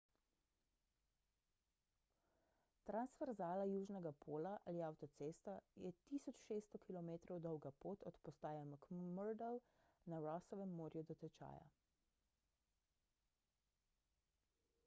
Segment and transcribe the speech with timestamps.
[2.89, 7.11] transverzala južnega pola ali avtocesta je 1600 km
[7.45, 9.51] dolga pot od postaje mcmurdo
[10.05, 11.69] na rossovem morju do tečaja